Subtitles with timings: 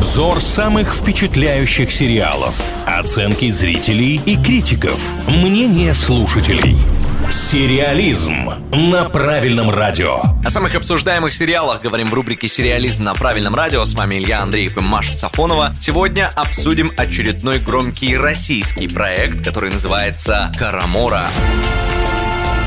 [0.00, 2.54] Обзор самых впечатляющих сериалов.
[2.86, 4.98] Оценки зрителей и критиков.
[5.28, 6.74] Мнение слушателей.
[7.30, 10.22] Сериализм на правильном радио.
[10.42, 13.84] О самых обсуждаемых сериалах говорим в рубрике «Сериализм на правильном радио».
[13.84, 15.74] С вами Илья Андреев и Маша Сафонова.
[15.78, 21.24] Сегодня обсудим очередной громкий российский проект, который называется «Карамора».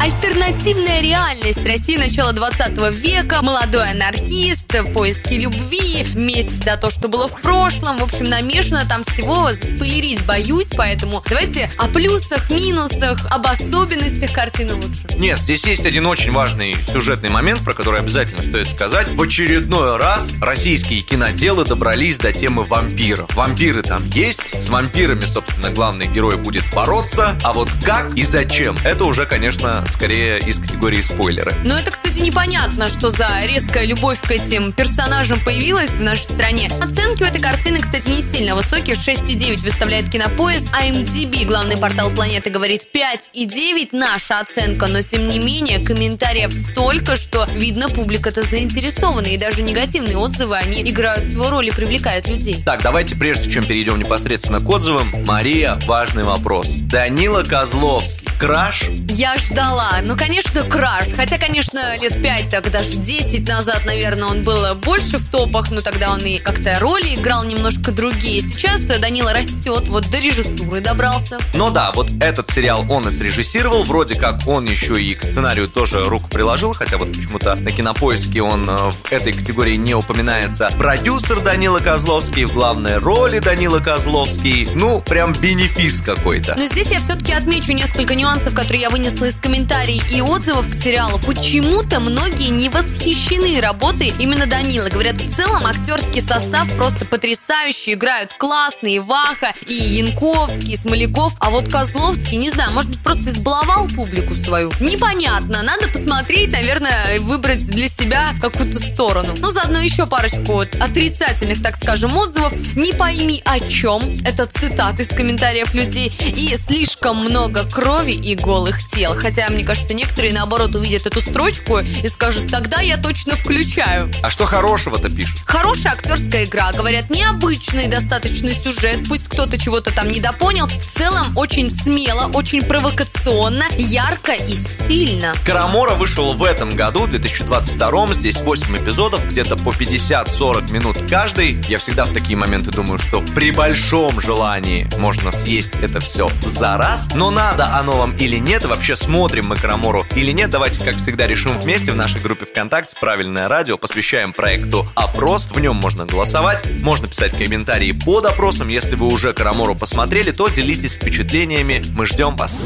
[0.03, 7.29] Альтернативная реальность России начала 20 века, молодой анархист, поиски любви, месть за то, что было
[7.29, 7.99] в прошлом.
[7.99, 14.73] В общем, намешано там всего, спойлерить боюсь, поэтому давайте о плюсах, минусах, об особенностях картины
[14.73, 15.07] лучше.
[15.17, 19.07] Нет, здесь есть один очень важный сюжетный момент, про который обязательно стоит сказать.
[19.07, 23.33] В очередной раз российские киноделы добрались до темы вампиров.
[23.35, 28.75] Вампиры там есть, с вампирами, собственно, главный герой будет бороться, а вот как и зачем,
[28.83, 31.55] это уже, конечно, скорее из категории спойлеры.
[31.63, 36.69] Но это, кстати, непонятно, что за резкая любовь к этим персонажам появилась в нашей стране.
[36.81, 38.95] Оценки у этой картины, кстати, не сильно высокие.
[38.95, 45.39] 6,9 выставляет кинопоиск, а MDB, главный портал планеты, говорит 5,9 наша оценка, но тем не
[45.39, 51.67] менее комментариев столько, что видно, публика-то заинтересована, и даже негативные отзывы, они играют свою роль
[51.67, 52.61] и привлекают людей.
[52.65, 56.67] Так, давайте прежде чем перейдем непосредственно к отзывам, Мария, важный вопрос.
[56.67, 58.89] Данила Козловский краш?
[59.07, 59.99] Я ждала.
[60.03, 61.07] Ну, конечно, краш.
[61.15, 65.79] Хотя, конечно, лет пять, так даже 10 назад, наверное, он был больше в топах, но
[65.79, 68.41] тогда он и как-то роли играл немножко другие.
[68.41, 71.37] Сейчас Данила растет, вот до режиссуры добрался.
[71.53, 73.83] Ну да, вот этот сериал он и срежиссировал.
[73.83, 78.41] Вроде как он еще и к сценарию тоже руку приложил, хотя вот почему-то на кинопоиске
[78.41, 80.69] он э, в этой категории не упоминается.
[80.77, 84.67] Продюсер Данила Козловский, в главной роли Данила Козловский.
[84.75, 86.55] Ну, прям бенефис какой-то.
[86.57, 90.73] Но здесь я все-таки отмечу несколько нюансов, которые я вынесла из комментариев и отзывов к
[90.73, 91.19] сериалу.
[91.19, 94.89] Почему-то многие не восхищены работой именно Данила.
[94.89, 97.93] Говорят, в целом актерский состав просто потрясающий.
[97.93, 101.33] Играют классные Ваха, и Янковский, и Смоляков.
[101.39, 104.71] А вот Козловский, не знаю, может быть, просто избаловал публику свою.
[104.79, 105.61] Непонятно.
[105.61, 109.33] Надо посмотреть, наверное, выбрать для себя какую-то сторону.
[109.37, 112.53] Ну, заодно еще парочку вот отрицательных, так скажем, отзывов.
[112.75, 114.01] Не пойми о чем.
[114.25, 116.11] Это цитаты из комментариев людей.
[116.35, 119.15] И слишком много крови и голых тел.
[119.15, 124.09] Хотя, мне кажется, некоторые, наоборот, увидят эту строчку и скажут, тогда я точно включаю.
[124.21, 125.41] А что хорошего-то пишут?
[125.45, 126.71] Хорошая актерская игра.
[126.71, 129.07] Говорят, необычный достаточный сюжет.
[129.07, 130.67] Пусть кто-то чего-то там недопонял.
[130.67, 135.33] В целом, очень смело, очень провокационно, ярко и стильно.
[135.45, 141.61] Карамора вышел в этом году, 2022 Здесь 8 эпизодов, где-то по 50-40 минут каждый.
[141.67, 146.77] Я всегда в такие моменты думаю, что при большом желании можно съесть это все за
[146.77, 147.09] раз.
[147.15, 151.25] Но надо оно вам или нет, вообще смотрим мы Карамору или нет, давайте, как всегда,
[151.25, 153.77] решим вместе в нашей группе ВКонтакте «Правильное радио».
[153.77, 158.67] Посвящаем проекту опрос, в нем можно голосовать, можно писать комментарии под опросом.
[158.67, 162.59] Если вы уже Карамору посмотрели, то делитесь впечатлениями, мы ждем вас.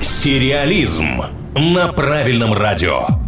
[0.00, 1.24] Сериализм
[1.54, 3.23] на правильном радио.